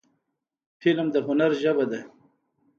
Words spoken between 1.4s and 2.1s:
ژبه ده